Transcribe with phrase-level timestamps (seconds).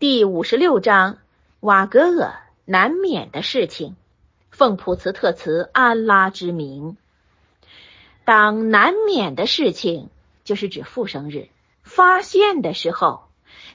[0.00, 1.18] 第五十六章
[1.58, 2.32] 瓦格厄
[2.64, 3.96] 难免的事情，
[4.48, 6.96] 奉普茨特茨安拉之名。
[8.24, 10.08] 当难免的事情，
[10.44, 11.48] 就是指复生日
[11.82, 13.24] 发现的时候，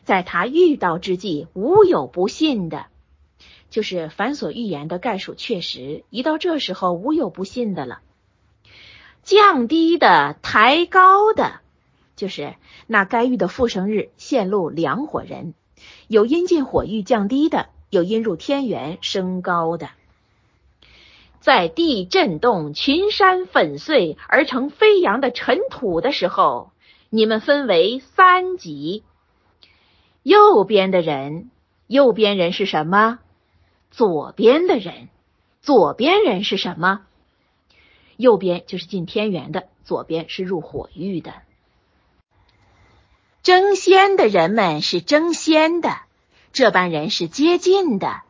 [0.05, 2.85] 在他遇到之际，无有不信的，
[3.69, 6.05] 就是凡所预言的概述确实。
[6.09, 7.99] 一到这时候，无有不信的了。
[9.23, 11.59] 降低的、抬高的，
[12.15, 12.55] 就是
[12.87, 15.53] 那该遇的复生日陷入两伙人。
[16.07, 19.89] 有因进火域降低的，有因入天元升高的。
[21.39, 26.71] 在地震动、群山粉碎而成飞扬的尘土的时候，
[27.09, 29.03] 你们分为三级。
[30.23, 31.51] 右边的人，
[31.87, 33.19] 右边人是什么？
[33.91, 35.09] 左边的人，
[35.61, 37.01] 左边人是什么？
[38.15, 41.33] 右边就是进天元的，左边是入火域的。
[43.43, 45.97] 争先的人们是争先的，
[46.53, 48.21] 这班人是接近的，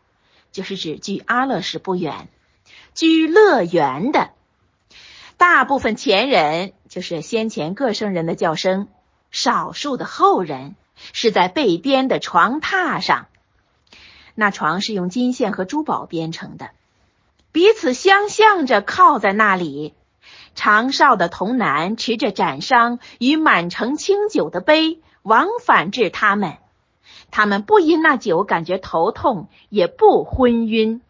[0.52, 2.28] 就是指距阿勒什不远，
[2.96, 4.32] 居乐园的。
[5.38, 8.88] 大部分前人就是先前各圣人的叫声，
[9.30, 10.76] 少数的后人
[11.12, 13.28] 是在被编的床榻上，
[14.34, 16.72] 那床是用金线和珠宝编成的，
[17.52, 19.94] 彼此相向着靠在那里。
[20.56, 26.58] 长哨的童男持着斩伤与满城清酒的杯，往返至他们。
[27.32, 31.02] 他们不因那酒感觉头痛，也不昏晕，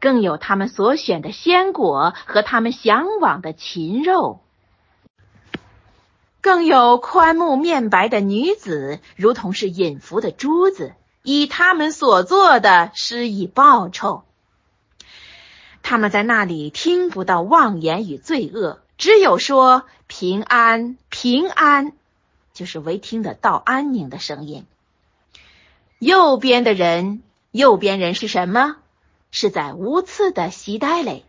[0.00, 4.40] 更有他们所选的鲜果和他们向往的禽肉，
[6.40, 14.24] 更有宽目面白的女子，如同是隐伏的珠子，以他们所做的施以报酬。
[15.82, 21.92] 他们在那里听不到妄言与罪恶，只有说平安平安，
[22.54, 24.64] 就是唯听得到安宁的声音。
[25.98, 28.76] 右边的人，右边人是什么？
[29.30, 31.24] 是在无刺的席带里，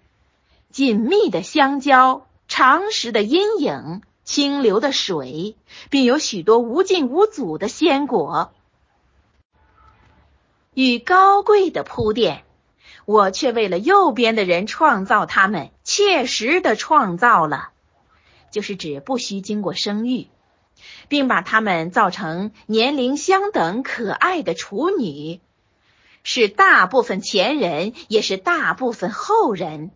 [0.72, 5.56] 紧密的相交，长时的阴影，清流的水，
[5.90, 8.52] 并有许多无尽无阻的鲜果
[10.74, 12.44] 与高贵的铺垫。
[13.06, 17.72] 我却为了右边的人创造他们，切实的创造了，
[18.52, 20.28] 就是指不需经过生育，
[21.10, 25.42] 并把他们造成年龄相等、可爱的处女，
[26.24, 29.92] 是大部分前人，也是大部分后人，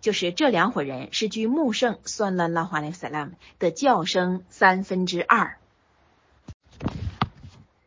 [0.00, 5.58] 就是这两伙人是据穆圣算了拉华莱萨拉姆的叫声三分之二。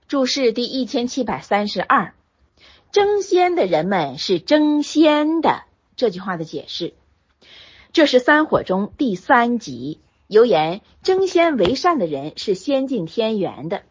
[0.10, 2.14] 注释第一千七百三十二。
[2.91, 5.63] 争先的人们是争先的，
[5.96, 6.94] 这句话的解释，
[7.94, 10.02] 这是三火中第三集。
[10.28, 13.84] 有言争先为善的人是先进天元的，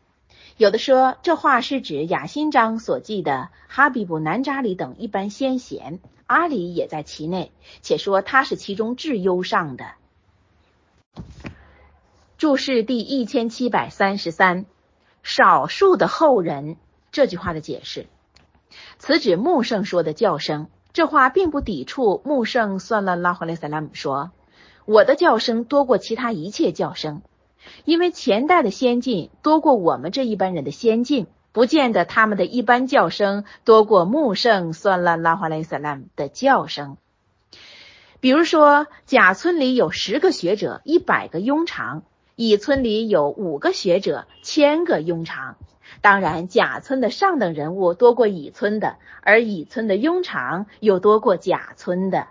[0.58, 9.92] 有的说这话是指雅辛章所记的哈比布南扎里等一般先贤，阿里也在其内，且说他是其中至优上的。
[12.36, 14.66] 注释第一千七百三十三，
[15.22, 16.76] 少数的后人，
[17.12, 18.06] 这句话的解释。
[18.98, 24.30] 此指穆圣说的叫声，这话并不抵触穆圣算了拉哈雷萨拉姆说，
[24.84, 27.22] 我的叫声多过其他一切叫声，
[27.84, 36.96] 因为前代的先进多过我们这一般人的先进，不见得他们的一般叫声多过穆圣算了拉哈雷萨拉姆的叫声。
[38.20, 42.02] 比如说，甲村里有十个学者，一百个庸长；
[42.36, 45.56] 乙村里有五个学者，千个庸长。
[46.02, 52.28] 当然，甲村的上等人物多过乙村的，而乙村的庸常又多过甲村的。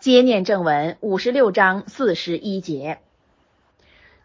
[0.00, 2.98] 接念正文五十六章四十一节。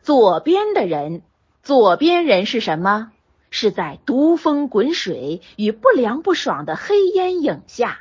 [0.01, 1.21] 左边的人，
[1.61, 3.11] 左边人是什么？
[3.51, 7.99] 是在毒风滚水与不凉不爽的黑烟影下。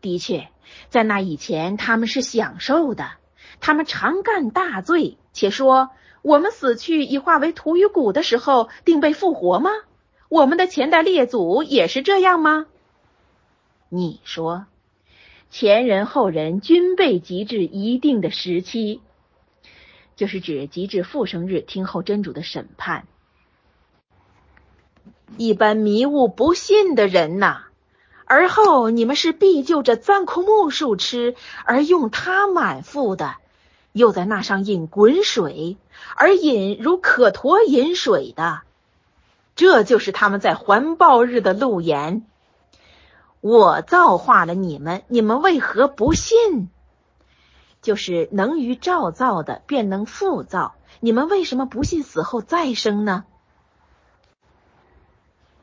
[0.00, 0.48] 的确，
[0.88, 3.12] 在那以前，他们是享受的，
[3.60, 5.90] 他们常干大罪，且说。
[6.24, 9.70] 我们死去已化为土与骨的时候，定被复活吗？
[10.30, 12.64] 我们的前代列祖也是这样吗？
[13.90, 14.64] 你说，
[15.50, 19.02] 前人后人均被极至一定的时期，
[20.16, 23.06] 就是指极至复生日听候真主的审判。
[25.36, 27.64] 一般迷雾不信的人呐，
[28.24, 31.34] 而后你们是必就着钻枯木树吃，
[31.66, 33.36] 而用它满腹的。
[33.94, 35.76] 又在那上引滚水，
[36.16, 38.62] 而引如可沱引水的，
[39.54, 42.26] 这就是他们在环抱日的路言。
[43.40, 46.70] 我造化了你们，你们为何不信？
[47.82, 50.74] 就是能于照造的，便能复造。
[50.98, 53.24] 你们为什么不信死后再生呢？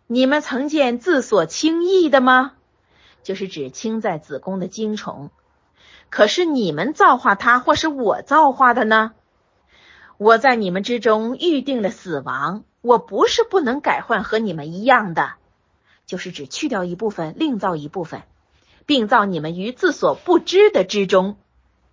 [0.07, 2.53] 你们曾见自所轻易的吗？
[3.23, 5.31] 就是指轻在子宫的精虫。
[6.11, 9.13] 可是你们造化他，或是我造化的呢？
[10.17, 15.35] 我在你们之中预定了死亡，我不是不能改换和你们一样的，
[16.05, 18.23] 就是指去掉一部分，另造一部分，
[18.85, 21.37] 并造你们于自所不知的之中，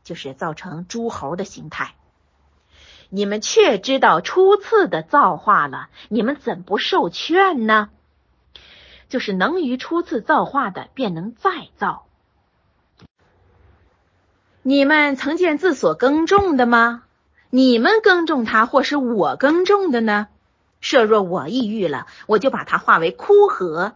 [0.03, 1.94] 就是造成诸侯的形态。
[3.11, 7.88] 你们却知道初次的造化了，你们怎不受劝呢？
[9.09, 12.07] 就是能于初次造化的，便能再造。
[14.69, 17.05] 你们曾见自所耕种的吗？
[17.49, 20.29] 你们耕种它，或是我耕种的呢？
[20.82, 23.93] 设若我抑郁了，我就把它化为枯涸。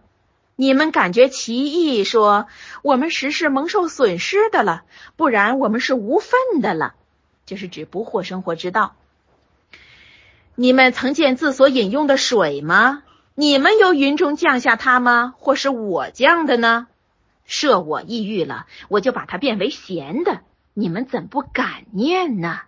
[0.55, 2.47] 你们感觉奇异，说
[2.81, 4.81] 我们实是蒙受损失的了，
[5.15, 6.95] 不然我们是无份的了。
[7.45, 8.95] 就是指不获生活之道。
[10.55, 13.03] 你们曾见自所饮用的水吗？
[13.35, 15.35] 你们由云中降下它吗？
[15.37, 16.87] 或是我降的呢？
[17.45, 20.39] 设我抑郁了，我就把它变为咸的。
[20.73, 22.61] 你们怎不感念呢？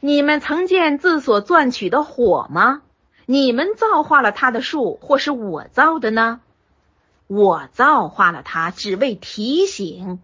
[0.00, 2.82] 你们曾见自所钻取的火吗？
[3.26, 6.40] 你们造化了它的树，或是我造的呢？
[7.26, 10.18] 我造化了它，只为提醒，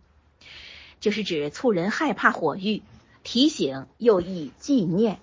[1.00, 2.82] 就是指促人害怕火狱；
[3.22, 5.20] 提醒又以纪念，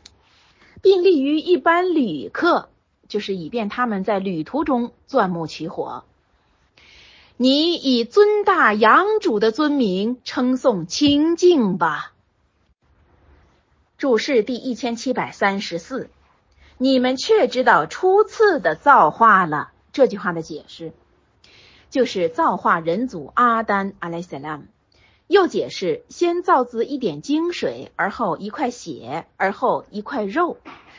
[0.82, 2.70] 并利于一般旅客，
[3.08, 6.06] 就是以便他们在旅途中钻木取火。
[7.42, 12.14] 你以尊大阳主的尊名称颂清净吧。
[13.98, 16.12] 注释第一千七百三十四，
[16.78, 19.72] 你们却知道初次的造化了。
[19.92, 20.94] 这句话的解释
[21.90, 24.66] 就是造化人祖阿丹阿莱塞拉姆，
[25.26, 30.58] 又解释先造自一点精水，而后一块血，而后一块肉，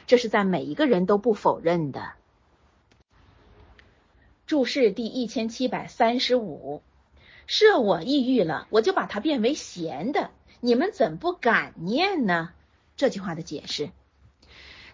[0.09, 2.15] 这是在每一个人都不否认的。
[4.52, 6.82] 注释第一千七百三十五，
[7.46, 10.28] 设我抑郁了，我就把它变为咸的，
[10.60, 12.50] 你们怎不感念呢？
[12.94, 13.93] 这句话的解释，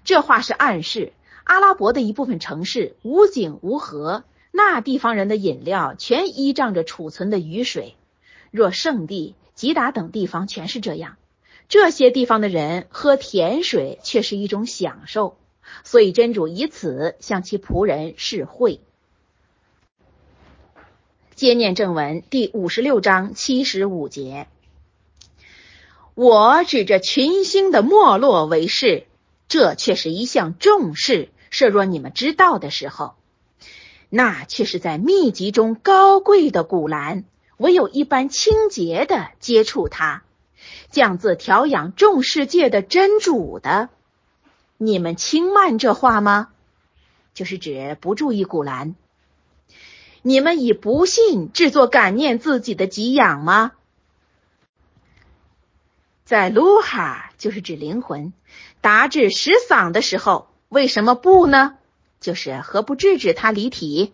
[0.05, 1.13] 这话是暗示
[1.43, 4.23] 阿拉伯的一部分城市无井无河，
[4.53, 7.97] 那地方人的饮料全依仗着储存的雨水。
[8.53, 11.17] 若圣地吉达等地方全是这样，
[11.69, 15.37] 这些地方的人喝甜水却是一种享受，
[15.83, 18.83] 所以真主以此向其仆人示惠。
[21.39, 24.49] 接念正文第五十六章七十五节，
[26.17, 29.07] 我指着群星的没落为是，
[29.47, 31.29] 这却是一项重事。
[31.51, 33.15] 设若你们知道的时候，
[34.09, 37.23] 那却是在秘籍中高贵的古兰，
[37.57, 40.25] 唯有一般清洁的接触它，
[40.91, 43.91] 降自调养众世界的真主的。
[44.77, 46.49] 你们轻慢这话吗？
[47.33, 48.97] 就是指不注意古兰。
[50.23, 53.73] 你们以不信制作感念自己的给养吗？
[56.25, 58.33] 在卢哈就是指灵魂
[58.81, 61.77] 达至十嗓的时候，为什么不呢？
[62.21, 64.13] 就是何不制止他离体？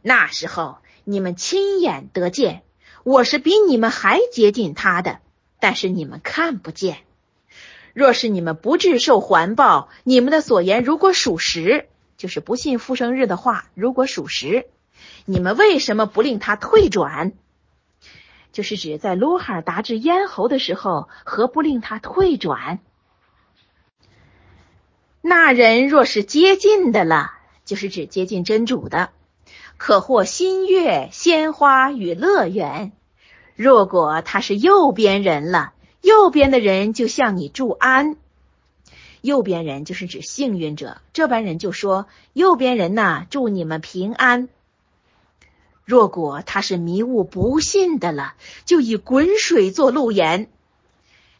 [0.00, 2.62] 那时候你们亲眼得见，
[3.04, 5.18] 我是比你们还接近他的，
[5.60, 6.98] 但是你们看不见。
[7.92, 14.66] 若是你们不致受环抱，你们的所言如果属实，就是不信复生日的话，如果属实。
[15.24, 17.32] 你们为什么不令他退转？
[18.52, 22.80] 就是指在卢哈尔达至咽喉的时候，何不令他退转？
[25.22, 27.32] 那人若是接近的了，
[27.64, 29.10] 就是指接近真主的，
[29.78, 32.92] 可获新月、鲜花与乐园。
[33.54, 38.16] 若果他是右边人了，右边的人就向你祝安。
[39.20, 44.48] 右边人就是指幸运者，这般人就说：“右边人呐，祝你们平安。”
[45.84, 48.34] 若果他是迷雾不信的了，
[48.64, 50.48] 就以滚水做路言，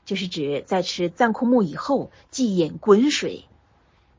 [0.05, 3.45] 就是指在吃赞库木以后，即饮滚水，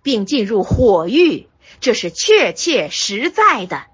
[0.01, 1.47] 并进入火狱，
[1.81, 3.87] 这是确切实在的。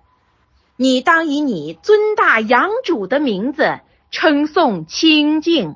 [0.75, 3.79] 你当以你尊大阳主的名字
[4.11, 5.75] 称颂清净，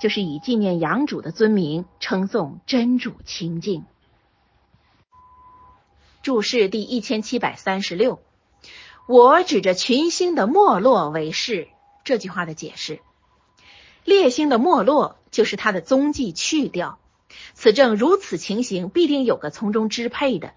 [0.00, 3.84] 就是以纪念阳主的尊名称颂真主清净。
[6.22, 8.20] 注释第一千七百三十六。
[9.08, 11.68] 我指着群星的没落为是，
[12.04, 13.00] 这句话的解释：
[14.04, 16.98] 烈星的没落就是它的踪迹去掉。
[17.54, 20.52] 此正如此情形，必定有个从中支配的。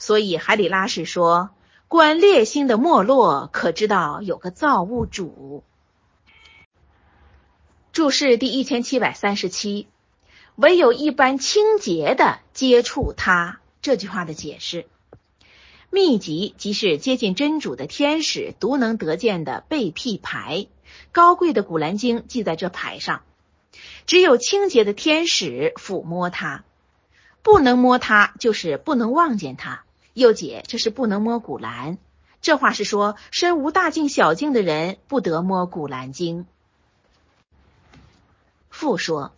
[0.00, 1.50] 所以海里拉是说，
[1.86, 5.62] 观烈星的没落，可知道有个造物主。
[7.92, 9.86] 注释第一千七百三十七，
[10.56, 14.86] 唯有一般清洁的接触它，这句话的解释。
[15.94, 20.66] 秘籍即是接近真主的天使独能得见的被辟牌，
[21.12, 23.20] 高贵的古兰经记在这牌上，
[24.06, 26.64] 只有清洁的天使抚摸它，
[27.42, 29.84] 不能摸它就是不能望见它。
[30.14, 31.98] 又解这是不能摸古兰，
[32.40, 36.46] 这话是说身无大境小境的人不得摸古兰经。
[38.70, 39.34] 复说，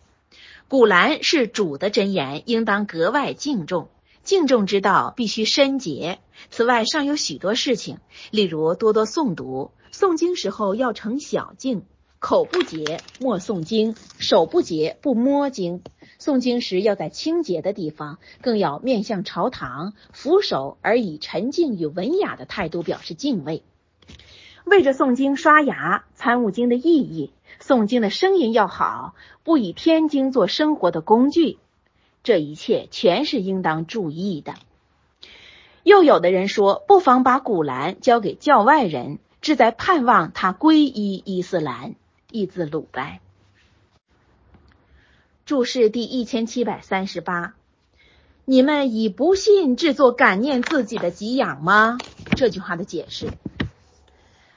[0.69, 3.89] 古兰是主的真言，应当格外敬重。
[4.25, 6.19] 敬重之道必须深洁。
[6.49, 7.99] 此外，尚有许多事情，
[8.31, 11.83] 例如多多诵读，诵经时候要成小静，
[12.17, 15.83] 口不洁莫诵经，手不洁不摸经。
[16.19, 23.63] 诵经时要在清洁的地方，更要面向朝堂，俯首而以沉静与文雅的态度表示敬畏。
[24.65, 29.13] 为着诵经刷牙，参悟经的意义，诵经的声音要好，
[29.43, 31.59] 不以天经做生活的工具。
[32.25, 34.55] 这一切全是应当注意的。
[35.83, 41.93] 又有的人说，不妨把古兰交给教外人，志在盼望他皈依伊斯兰。
[42.31, 43.21] 译自鲁白。
[45.45, 47.53] 注释第一千七百三十八：
[48.43, 51.99] 你们以不信制作感念自己的给养吗？
[52.35, 53.29] 这句话的解释：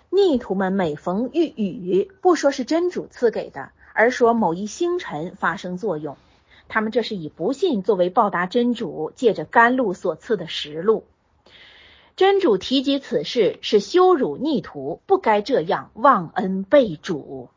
[0.08, 6.16] 逆徒们每逢遇雨，不说是真主赐给的，而说某一星辰发生作用。
[6.68, 11.04] 他们这是以不信作为报答真主借着甘露所赐的实露。
[12.14, 17.48] 真主提及此事是羞辱逆徒，不该这样忘恩背主。